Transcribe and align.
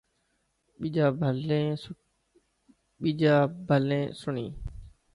ٻيجا 0.77 1.05
ڀلي 3.67 3.99
سڻي. 4.21 4.47